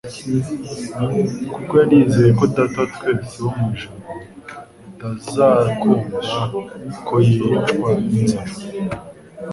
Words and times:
kuko 1.53 1.71
yari 1.81 1.95
yizeye 1.99 2.31
ko 2.39 2.45
Data 2.55 2.77
wa 2.81 2.87
twese 2.95 3.35
wo 3.43 3.51
mu 3.57 3.65
ijuru 3.73 3.95
atazakunda 4.87 6.39
ko 7.07 7.13
yicwa 7.27 7.89
n'inzara. 8.05 8.53